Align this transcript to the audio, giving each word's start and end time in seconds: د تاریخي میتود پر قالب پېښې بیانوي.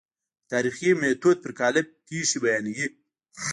د 0.45 0.45
تاریخي 0.53 0.89
میتود 1.01 1.37
پر 1.43 1.51
قالب 1.59 1.87
پېښې 2.07 2.37
بیانوي. 2.43 2.87